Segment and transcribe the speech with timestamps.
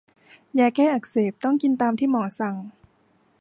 [0.59, 2.55] ยาแก้อักเสบต้องกินตามที่หมอสั่ง